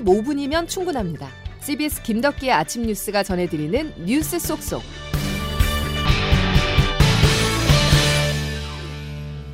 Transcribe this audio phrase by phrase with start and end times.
[0.00, 1.28] 15분이면 충분합니다.
[1.60, 4.82] CBS 김덕기의 아침 뉴스가 전해드리는 뉴스 속속.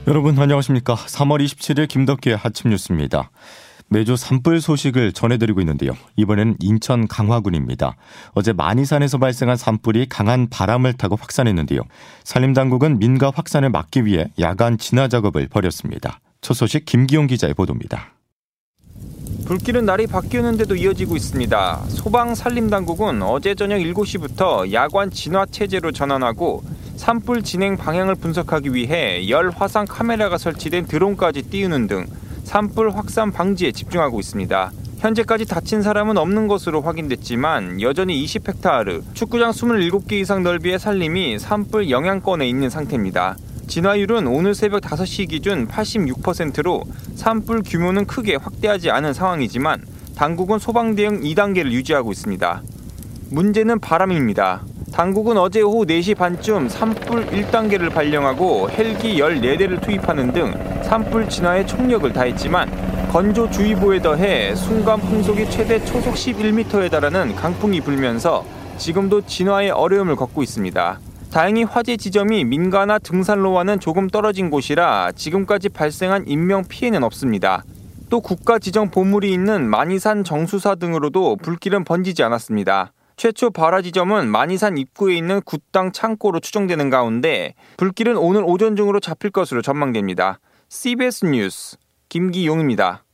[0.07, 0.95] 여러분 안녕하십니까?
[0.97, 3.31] 3월 27일 김덕기의 아침 뉴스입니다.
[3.89, 5.93] 매주 산불 소식을 전해드리고 있는데요.
[6.17, 7.97] 이번에는 인천 강화군입니다.
[8.33, 11.83] 어제 만이산에서 발생한 산불이 강한 바람을 타고 확산했는데요.
[12.25, 16.21] 산림당국은 민가 확산을 막기 위해 야간 진화 작업을 벌였습니다.
[16.41, 18.15] 첫 소식 김기용 기자의 보도입니다.
[19.45, 21.85] 불길은 날이 바뀌었는데도 이어지고 있습니다.
[21.89, 26.63] 소방 산림 당국은 어제 저녁 7시부터 야간 진화 체제로 전환하고
[26.97, 32.07] 산불 진행 방향을 분석하기 위해 열 화상 카메라가 설치된 드론까지 띄우는 등
[32.45, 34.73] 산불 확산 방지에 집중하고 있습니다.
[34.99, 42.49] 현재까지 다친 사람은 없는 것으로 확인됐지만 여전히 20헥타르, 축구장 27개 이상 넓이의 산림이 산불 영향권에
[42.49, 43.37] 있는 상태입니다.
[43.67, 49.83] 진화율은 오늘 새벽 5시 기준 86%로 산불 규모는 크게 확대하지 않은 상황이지만
[50.17, 52.63] 당국은 소방 대응 2단계를 유지하고 있습니다.
[53.31, 54.63] 문제는 바람입니다.
[54.93, 62.13] 당국은 어제 오후 4시 반쯤 산불 1단계를 발령하고 헬기 14대를 투입하는 등 산불 진화에 총력을
[62.13, 68.45] 다했지만 건조주의보에 더해 순간 풍속이 최대 초속 11m에 달하는 강풍이 불면서
[68.77, 71.01] 지금도 진화에 어려움을 겪고 있습니다.
[71.33, 77.65] 다행히 화재 지점이 민가나 등산로와는 조금 떨어진 곳이라 지금까지 발생한 인명 피해는 없습니다.
[78.11, 82.93] 또 국가 지정 보물이 있는 만이산 정수사 등으로도 불길은 번지지 않았습니다.
[83.17, 89.31] 최초 발화 지점은 만이산 입구에 있는 굿당 창고로 추정되는 가운데 불길은 오늘 오전 중으로 잡힐
[89.31, 90.39] 것으로 전망됩니다.
[90.69, 91.79] CBS 뉴스
[92.11, 93.05] 김기용입니다.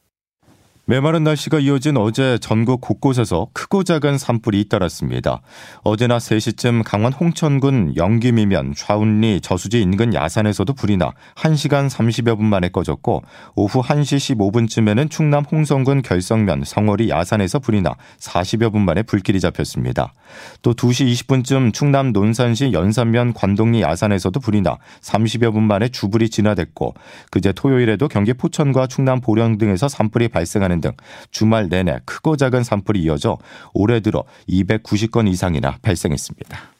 [0.90, 5.42] 메마른 날씨가 이어진 어제 전국 곳곳에서 크고 작은 산불이 잇따랐습니다.
[5.82, 12.70] 어제나 3시쯤 강원 홍천군 영김이면 좌운리 저수지 인근 야산에서도 불이 나 1시간 30여 분 만에
[12.70, 13.22] 꺼졌고
[13.54, 20.14] 오후 1시 15분쯤에는 충남 홍성군 결성면 성월이 야산에서 불이 나 40여 분 만에 불길이 잡혔습니다.
[20.62, 26.94] 또 2시 20분쯤 충남 논산시 연산면 관동리 야산에서도 불이 나 30여 분 만에 주불이 진화됐고
[27.30, 30.92] 그제 토요일에도 경기 포천과 충남 보령 등에서 산불이 발생하는 등
[31.30, 33.38] 주말 내내 크고 작은 산불이 이어져
[33.74, 36.77] 올해 들어 290건 이상이나 발생했습니다.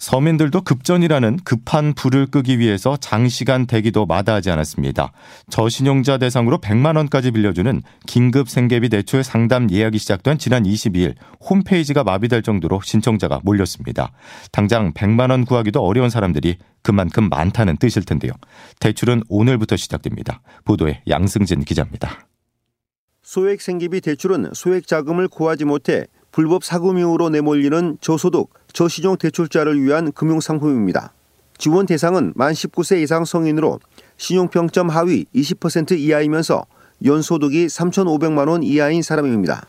[0.00, 5.12] 서민들도 급전이라는 급한 불을 끄기 위해서 장시간 대기도 마다하지 않았습니다.
[5.50, 11.16] 저신용자 대상으로 100만 원까지 빌려주는 긴급 생계비 대출 상담 예약이 시작된 지난 22일
[11.48, 14.12] 홈페이지가 마비될 정도로 신청자가 몰렸습니다.
[14.52, 18.32] 당장 100만 원 구하기도 어려운 사람들이 그만큼 많다는 뜻일 텐데요.
[18.80, 20.40] 대출은 오늘부터 시작됩니다.
[20.64, 22.26] 보도에 양승진 기자입니다.
[23.22, 31.12] 소액 생계비 대출은 소액 자금을 구하지 못해 불법 사금융으로 내몰리는 저소득, 저시종 대출자를 위한 금융상품입니다.
[31.58, 33.80] 지원 대상은 만 19세 이상 성인으로
[34.16, 36.64] 신용평점 하위 20% 이하이면서
[37.04, 39.66] 연소득이 3,500만 원 이하인 사람입니다.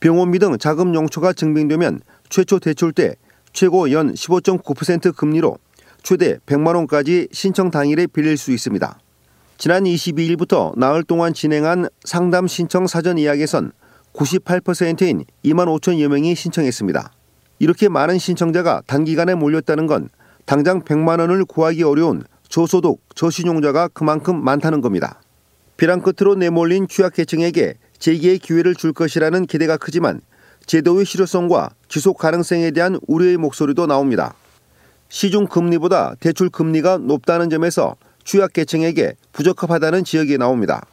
[0.00, 3.16] 병원비 등 자금 용처가 증빙되면 최초 대출 때
[3.52, 5.58] 최고 연 15.9% 금리로
[6.02, 8.98] 최대 100만 원까지 신청 당일에 빌릴 수 있습니다.
[9.58, 13.72] 지난 22일부터 나흘 동안 진행한 상담 신청 사전 예약에선
[14.16, 17.12] 98%인 2만 5천여 명이 신청했습니다.
[17.58, 20.08] 이렇게 많은 신청자가 단기간에 몰렸다는 건
[20.46, 25.20] 당장 100만 원을 구하기 어려운 저소득, 저신용자가 그만큼 많다는 겁니다.
[25.76, 30.20] 벼랑 끝으로 내몰린 취약계층에게 재기의 기회를 줄 것이라는 기대가 크지만
[30.64, 34.34] 제도의 실효성과 지속 가능성에 대한 우려의 목소리도 나옵니다.
[35.08, 40.84] 시중 금리보다 대출 금리가 높다는 점에서 취약계층에게 부적합하다는 지적이 나옵니다.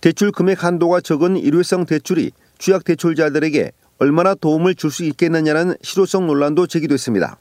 [0.00, 6.66] 대출 금액 한도가 적은 일회성 대출이 취약 대출자들에게 얼마나 도움을 줄 수 있겠느냐는 실효성 논란도
[6.66, 7.38] 제기됐습니다.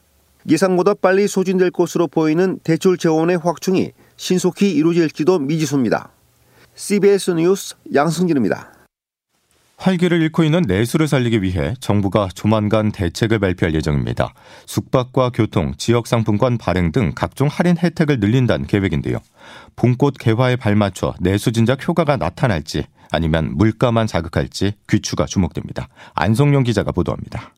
[0.49, 6.11] 예상보다 빨리 소진될 것으로 보이는 대출 재원의 확충이 신속히 이루어질지도 미지수입니다.
[6.75, 8.73] CBS 뉴스 양승진입니다.
[9.75, 14.33] 활기를 잃고 있는 내수를 살리기 위해 정부가 조만간 대책을 발표할 예정입니다.
[14.65, 19.19] 숙박과 교통, 지역 상품권 발행 등 각종 할인 혜택을 늘린다는 계획인데요.
[19.77, 25.89] 봄꽃 개화에 발맞춰 내수 진작 효과가 나타날지 아니면 물가만 자극할지 귀추가 주목됩니다.
[26.13, 27.53] 안성용 기자가 보도합니다.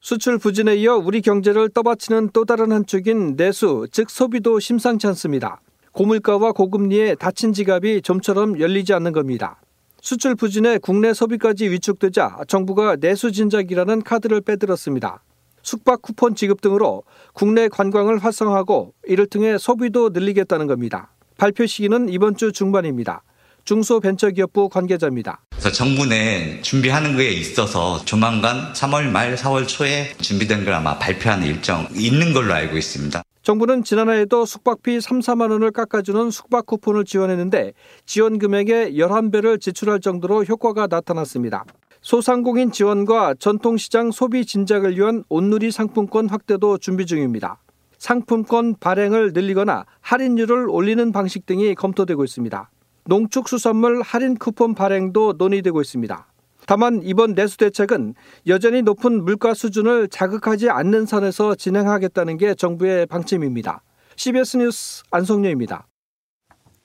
[0.00, 5.60] 수출 부진에 이어 우리 경제를 떠받치는 또 다른 한쪽인 내수, 즉 소비도 심상치 않습니다.
[5.92, 9.60] 고물가와 고금리에 닫힌 지갑이 좀처럼 열리지 않는 겁니다.
[10.00, 15.22] 수출 부진에 국내 소비까지 위축되자 정부가 내수 진작이라는 카드를 빼들었습니다.
[15.62, 17.02] 숙박 쿠폰 지급 등으로
[17.34, 21.12] 국내 관광을 활성화하고 이를 통해 소비도 늘리겠다는 겁니다.
[21.36, 23.22] 발표 시기는 이번 주 중반입니다.
[23.70, 25.42] 중소벤처기업부 관계자입니다.
[25.50, 31.46] 그래서 정부 내 준비하는 거에 있어서 조만간 3월 말 4월 초에 준비된 걸 아마 발표하는
[31.46, 33.22] 일정 있는 걸로 알고 있습니다.
[33.42, 37.72] 정부는 지난해에도 숙박비 3, 4만 원을 깎아주는 숙박 쿠폰을 지원했는데
[38.06, 41.64] 지원 금액의 11배를 지출할 정도로 효과가 나타났습니다.
[42.02, 47.60] 소상공인 지원과 전통시장 소비 진작을 위한 온누리 상품권 확대도 준비 중입니다.
[47.98, 52.70] 상품권 발행을 늘리거나 할인율을 올리는 방식 등이 검토되고 있습니다.
[53.10, 56.26] 농축수산물 할인 쿠폰 발행도 논의되고 있습니다.
[56.66, 58.14] 다만 이번 내수 대책은
[58.46, 63.82] 여전히 높은 물가 수준을 자극하지 않는 선에서 진행하겠다는 게 정부의 방침입니다.
[64.14, 65.88] CBS 뉴스 안성료입니다.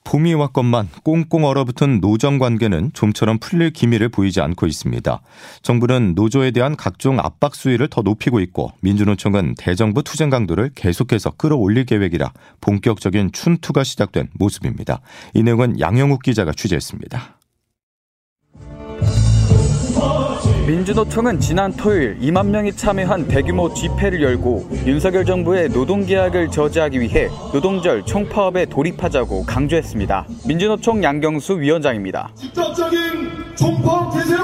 [0.06, 5.20] 봄이 왔건만 꽁꽁 얼어붙은 노정 관계는 좀처럼 풀릴 기미를 보이지 않고 있습니다.
[5.62, 11.84] 정부는 노조에 대한 각종 압박 수위를 더 높이고 있고 민주노총은 대정부 투쟁 강도를 계속해서 끌어올릴
[11.86, 15.00] 계획이라 본격적인 춘투가 시작된 모습입니다.
[15.34, 17.35] 이 내용은 양영욱 기자가 취재했습니다.
[20.66, 28.04] 민주노총은 지난 토요일 2만 명이 참여한 대규모 집회를 열고 윤석열 정부의 노동계약을 저지하기 위해 노동절
[28.04, 30.26] 총파업에 돌입하자고 강조했습니다.
[30.44, 32.32] 민주노총 양경수 위원장입니다.
[32.34, 34.42] 직접적인 총파업 대세로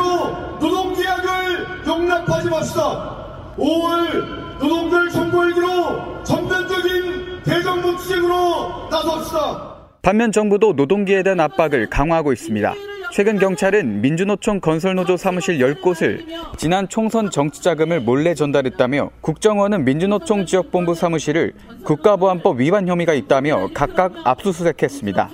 [0.61, 3.55] 노동계약을 용납하지 맙시다.
[3.59, 9.73] 5월 노동절 선거일기로 전면적인 대정부 투쟁으로 나섭시다.
[10.03, 12.75] 반면 정부도 노동계에 대한 압박을 강화하고 있습니다.
[13.13, 16.25] 최근 경찰은 민주노총 건설노조 사무실 10곳을
[16.57, 21.53] 지난 총선 정치자금을 몰래 전달했다며 국정원은 민주노총 지역본부 사무실을
[21.85, 25.29] 국가보안법 위반 혐의가 있다며 각각 압수수색했습니다.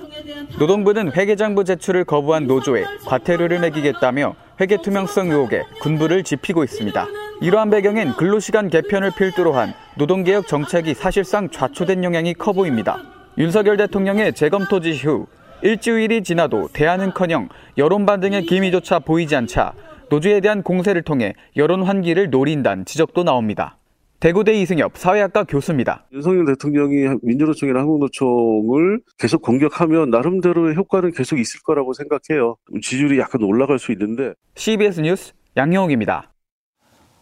[0.59, 7.07] 노동부는 회계장부 제출을 거부한 노조에 과태료를 매기겠다며 회계 투명성 의혹에 군부를 짚히고 있습니다.
[7.39, 13.01] 이러한 배경엔 근로시간 개편을 필두로 한 노동개혁 정책이 사실상 좌초된 영향이 커 보입니다.
[13.37, 15.27] 윤석열 대통령의 재검토 지시 후
[15.61, 19.73] 일주일이 지나도 대안은커녕 여론 반등의 기미조차 보이지 않자
[20.09, 23.77] 노조에 대한 공세를 통해 여론 환기를 노린다는 지적도 나옵니다.
[24.21, 26.05] 대구대 이승엽 사회학과 교수입니다.
[26.11, 32.55] 윤석열 대통령이 민주노총이나 한국노총을 계속 공격하면 나름대로의 효과는 계속 있을 거라고 생각해요.
[32.81, 34.33] 지지율이 약간 올라갈 수 있는데.
[34.55, 36.31] CBS 뉴스 양영욱입니다.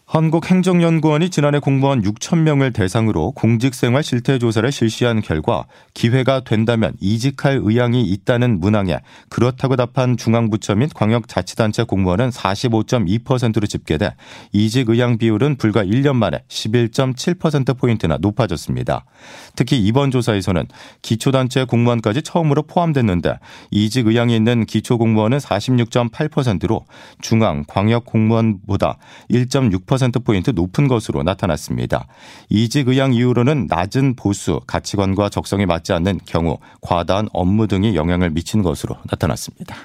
[0.10, 8.06] 한국행정연구원이 지난해 공무원 6천 명을 대상으로 공직생활 실태 조사를 실시한 결과 기회가 된다면 이직할 의향이
[8.06, 14.16] 있다는 문항에 그렇다고 답한 중앙부처 및 광역자치단체 공무원은 45.2%로 집계돼
[14.54, 19.04] 이직 의향 비율은 불과 1년 만에 11.7%포인트나 높아졌습니다.
[19.58, 20.68] 특히 이번 조사에서는
[21.02, 23.40] 기초단체 공무원까지 처음으로 포함됐는데
[23.72, 26.86] 이직 의향이 있는 기초공무원은 46.8%로
[27.20, 29.00] 중앙, 광역 공무원보다
[29.30, 32.08] 1.6% 1%포인트 높은 것으로 나타났습니다.
[32.50, 38.62] 이직 의향 이후로는 낮은 보수, 가치관과 적성에 맞지 않는 경우 과다한 업무 등이 영향을 미친
[38.62, 39.76] 것으로 나타났습니다.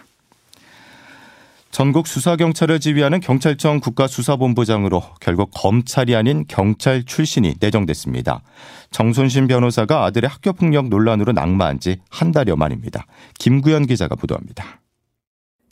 [1.71, 8.43] 전국 수사경찰을 지휘하는 경찰청 국가수사본부장으로 결국 검찰이 아닌 경찰 출신이 내정됐습니다.
[8.91, 13.07] 정순신 변호사가 아들의 학교폭력 논란으로 낙마한 지 한 달여 만입니다.
[13.39, 14.82] 김구현 기자가 보도합니다.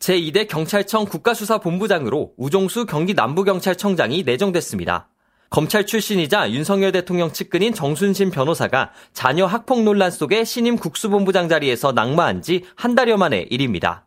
[0.01, 5.09] 제2대 경찰청 국가수사본부장으로 우종수 경기 남부경찰청장이 내정됐습니다.
[5.51, 12.41] 검찰 출신이자 윤석열 대통령 측근인 정순신 변호사가 자녀 학폭 논란 속에 신임 국수본부장 자리에서 낙마한
[12.41, 14.07] 지 한 달여 만의 일입니다.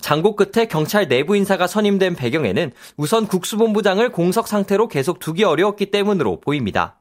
[0.00, 6.40] 장고 끝에 경찰 내부 인사가 선임된 배경에는 우선 국수본부장을 공석 상태로 계속 두기 어려웠기 때문으로
[6.40, 7.00] 보입니다.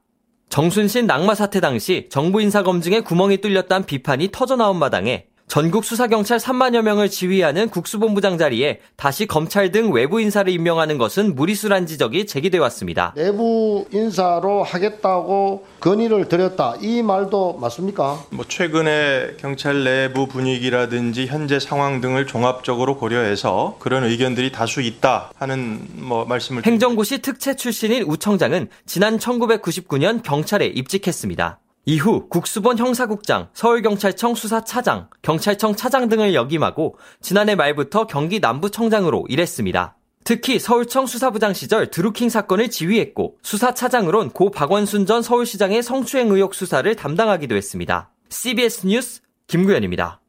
[0.50, 6.82] 정순신 낙마 사태 당시 정부 인사 검증에 구멍이 뚫렸다는 비판이 터져나온 마당에 전국 수사경찰 3만여
[6.82, 13.14] 명을 지휘하는 국수본부장 자리에 다시 검찰 등 외부 인사를 임명하는 것은 무리수란 지적이 제기돼 왔습니다.
[13.16, 16.76] 내부 인사로 하겠다고 건의를 드렸다.
[16.82, 18.26] 이 말도 맞습니까?
[18.32, 25.88] 뭐 최근에 경찰 내부 분위기라든지 현재 상황 등을 종합적으로 고려해서 그런 의견들이 다수 있다 하는
[25.94, 31.60] 뭐 말씀을 행정고시 특채 출신인 우 청장은 지난 1999년 경찰에 입직했습니다.
[31.88, 39.96] 이후 국수본 형사국장, 서울경찰청 수사차장, 경찰청 차장 등을 역임하고 지난해 말부터 경기 남부청장으로 일했습니다.
[40.24, 46.96] 특히 서울청 수사부장 시절 드루킹 사건을 지휘했고 수사차장으론 고 박원순 전 서울시장의 성추행 의혹 수사를
[46.96, 48.10] 담당하기도 했습니다.
[48.30, 50.20] CBS 뉴스 김구현입니다.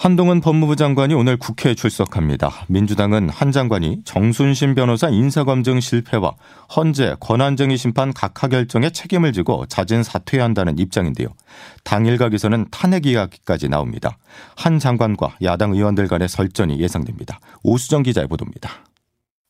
[0.00, 2.64] 한동훈 법무부 장관이 오늘 국회에 출석합니다.
[2.68, 6.36] 민주당은 한 장관이 정순신 변호사 인사검증 실패와
[6.74, 11.28] 헌재 권한쟁의 심판 각하 결정에 책임을 지고 자진 사퇴해야 한다는 입장인데요.
[11.84, 14.16] 당일각에서는 탄핵 이야기까지 나옵니다.
[14.56, 17.38] 한 장관과 야당 의원들 간의 설전이 예상됩니다.
[17.62, 18.70] 오수정 기자의 보도입니다.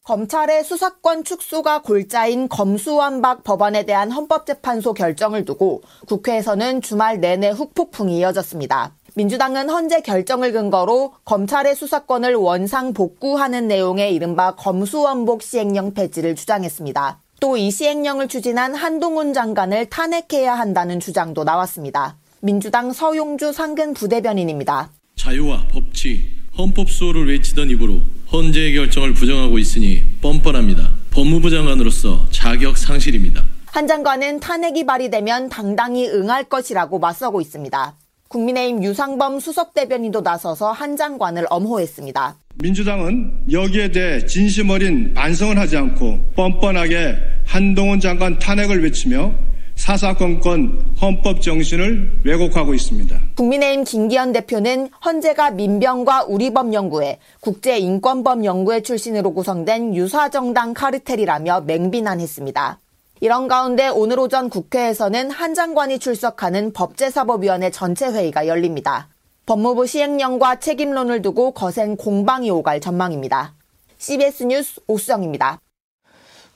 [0.02, 8.97] 검찰의 수사권 축소가 골자인 검수완박 법안에 대한 헌법재판소 결정을 두고 국회에서는 주말 내내 훅폭풍이 이어졌습니다.
[9.14, 17.20] 민주당은 헌재 결정을 근거로 검찰의 수사권을 원상 복구하는 내용의 이른바 검수원복 시행령 폐지를 주장했습니다.
[17.40, 22.16] 또 이 시행령을 추진한 한동훈 장관을 탄핵해야 한다는 주장도 나왔습니다.
[22.40, 24.90] 민주당 서용주 상근 부대변인입니다.
[25.16, 26.26] 자유와 법치,
[26.56, 28.00] 헌법 수호를 외치던 입으로
[28.32, 30.90] 헌재의 결정을 부정하고 있으니 뻔뻔합니다.
[31.12, 33.42] 법무부 장관으로서 자격 상실입니다.
[33.66, 37.94] 한 장관은 탄핵이 발의되면 당당히 응할 것이라고 맞서고 있습니다.
[38.40, 42.37] 국민의힘 유상범 수석 대변인도 나서서 한 장관을 엄호했습니다.
[42.62, 49.32] 민주당은 여기에 대해 진심 어린 반성을 하지 않고 뻔뻔하게 한동훈 장관 탄핵을 외치며
[49.75, 53.20] 사사건건 헌법 정신을 왜곡하고 있습니다.
[53.34, 62.78] 국민의힘 김기현 대표는 헌재가 민병과 우리법연구회, 국제인권법연구회 출신으로 구성된 유사정당 카르텔이라며 맹비난했습니다.
[63.22, 69.08] 이런 가운데 오늘 오전 국회에서는 한 장관이 출석하는 법제사법위원회 전체 회의가 열립니다.
[69.44, 73.52] 법무부 시행령과 책임론을 두고 거센 공방이 오갈 전망입니다.
[73.98, 75.60] CBS 뉴스 오수정입니다.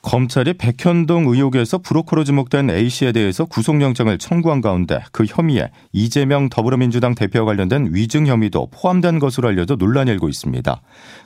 [0.05, 7.43] 검찰이 백현동 의혹에서 브로커로 지목된 A씨에 대해서 구속영장을 청구한 가운데 그 혐의에 이재명 더불어민주당 대표와
[7.45, 10.79] 관련된 위증 혐의도 포함된 것으로 알려져 논란이 일고 있습니다.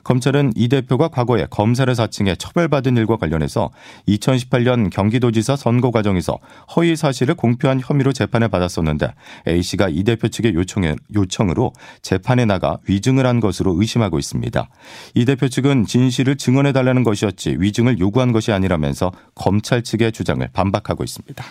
[0.05, 3.69] 검찰은 이 대표가 과거에 검사를 사칭해 처벌받은 일과 관련해서
[4.07, 6.38] 2018년 경기도지사 선거 과정에서
[6.77, 9.13] 허위 사실을 공표한 혐의로 재판을 받았었는데
[9.45, 14.69] A씨가 이 대표 측의 요청에, 요청으로 재판에 나가 위증을 한 것으로 의심하고 있습니다.
[15.15, 20.48] 이 대표 측은 진실을 증언해 달라는 것이었지 위증을 요구한 것이 아니라 아니라면서 검찰 측의 주장을
[20.54, 21.44] 반박하고 있습니다.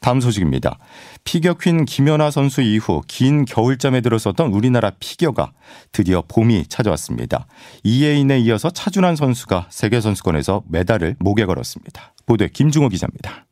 [0.00, 0.78] 다음 소식입니다.
[1.22, 5.52] 피겨 퀸 김연아 선수 이후 긴 겨울잠에 들었었던 우리나라 피겨가
[5.92, 7.46] 드디어 봄이 찾아왔습니다.
[7.84, 12.14] 이예인에 이어서 차준환 선수가 세계선수권에서 메달을 목에 걸었습니다.
[12.26, 13.46] 보도에 김중호 기자입니다.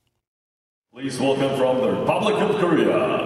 [0.92, 3.20] Please welcome from the Republic of Korea,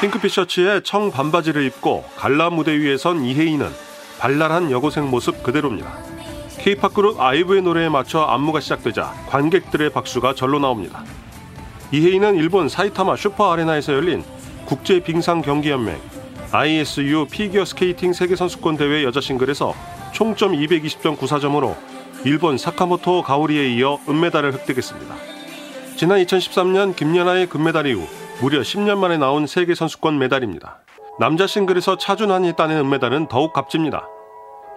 [0.00, 3.89] 핑크빛 셔츠에 청 반바지를 입고 갈라 무대 위에 선 이혜인은
[4.20, 5.96] 발랄한 여고생 모습 그대로입니다.
[6.58, 11.02] K-팝 그룹 아이브의 노래에 맞춰 안무가 시작되자 관객들의 박수가 절로 나옵니다.
[11.90, 14.22] 이해인은 일본 사이타마 슈퍼 아레나에서 열린
[14.66, 15.98] 국제 빙상 경기 연맹
[16.52, 19.74] ISU 피겨 스케이팅 세계 선수권 대회 여자 싱글에서
[20.12, 21.74] 총점 220.94점으로
[22.24, 25.14] 일본 사카모토 가오리에 이어 은메달을 획득했습니다.
[25.96, 28.06] 지난 2013년 김연아의 금메달 이후
[28.42, 30.79] 무려 10년 만에 나온 세계 선수권 메달입니다.
[31.20, 34.08] 남자 싱글에서 차준환이 따낸 은메달은 더욱 값집니다.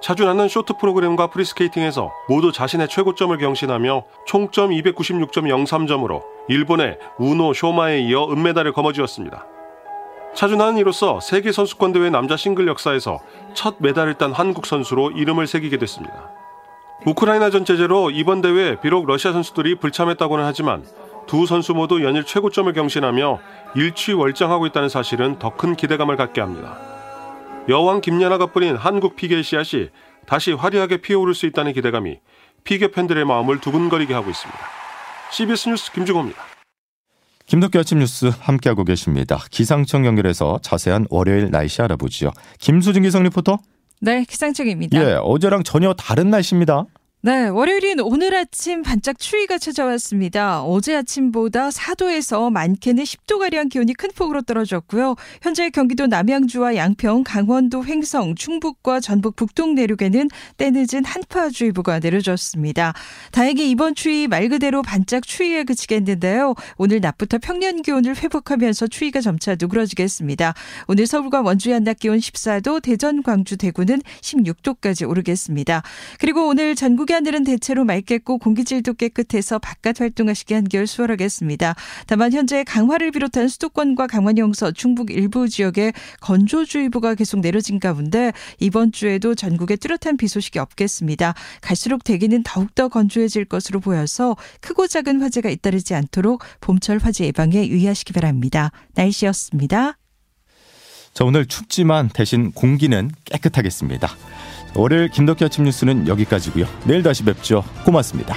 [0.01, 8.73] 차준환은 쇼트 프로그램과 프리스케이팅에서 모두 자신의 최고점을 경신하며 총점 296.03점으로 일본의 우노 쇼마에 이어 은메달을
[8.73, 9.45] 거머쥐었습니다.
[10.35, 13.19] 차준환은 이로써 세계 선수권 대회 남자 싱글 역사에서
[13.53, 16.29] 첫 메달을 딴 한국 선수로 이름을 새기게 됐습니다.
[17.05, 20.83] 우크라이나 전 체제로 이번 대회에 비록 러시아 선수들이 불참했다고는 하지만
[21.27, 23.39] 두 선수 모두 연일 최고점을 경신하며
[23.75, 26.77] 일취월장하고 있다는 사실은 더 큰 기대감을 갖게 합니다.
[27.69, 29.89] 여왕 김연아가 뿌린 한국 피겨의 씨앗이
[30.25, 32.19] 다시 화려하게 피어오를 수 있다는 기대감이
[32.63, 34.59] 피겨 팬들의 마음을 두근거리게 하고 있습니다.
[35.31, 36.41] CBS 뉴스 김주호입니다.
[37.45, 39.39] 김덕기 아침 뉴스 함께하고 계십니다.
[39.51, 42.31] 기상청 연결해서 자세한 월요일 날씨 알아보죠.
[42.59, 43.57] 김수진 기상 리포터.
[44.01, 44.97] 네, 기상청입니다.
[44.97, 46.85] 예, 어제랑 전혀 다른 날씨입니다.
[47.25, 50.61] 네, 월요일인 오늘 아침 반짝 추위가 찾아왔습니다.
[50.63, 55.15] 어제 아침보다 4도에서 많게는 10도가량 기온이 큰 폭으로 떨어졌고요.
[55.41, 60.27] 현재 경기도 남양주와 양평, 강원도 횡성, 충북과 전북 북동 내륙에는
[60.57, 62.91] 때늦은 한파주의보가 내려졌습니다.
[63.31, 66.55] 다행히 이번 추위 말 그대로 반짝 추위에 그치겠는데요.
[66.75, 70.55] 오늘 낮부터 평년 기온을 회복하면서 추위가 점차 누그러지겠습니다.
[70.89, 75.83] 오늘 서울과 원주의 한낮 기온 14도, 대전, 광주, 대구는 16도까지 오르겠습니다.
[76.19, 81.75] 그리고 오늘 전국의 하늘은 대체로 맑겠고 공기질도 깨끗해서 바깥 활동하시기 한결 수월하겠습니다.
[82.07, 88.91] 다만 현재 강화를 비롯한 수도권과 강원 영서, 충북 일부 지역에 건조주의보가 계속 내려진 가운데 이번
[88.91, 91.33] 주에도 전국에 뚜렷한 비 소식이 없겠습니다.
[91.61, 98.13] 갈수록 대기는 더욱더 건조해질 것으로 보여서 크고 작은 화재가 잇따르지 않도록 봄철 화재 예방에 유의하시기
[98.13, 98.71] 바랍니다.
[98.95, 99.97] 날씨였습니다.
[101.13, 104.09] 자, 오늘 춥지만 대신 공기는 깨끗하겠습니다.
[104.75, 106.65] 월요일 김덕기 아침 뉴스는 여기까지고요.
[106.85, 107.63] 내일 다시 뵙죠.
[107.85, 108.35] 고맙습니다.